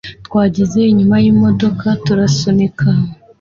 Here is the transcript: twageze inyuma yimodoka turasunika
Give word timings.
twageze 0.27 0.79
inyuma 0.91 1.15
yimodoka 1.23 1.87
turasunika 2.05 2.87